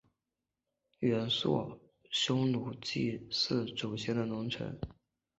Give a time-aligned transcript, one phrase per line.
[0.97, 1.77] 元朔
[2.09, 4.75] 匈奴祭祀祖先的龙城。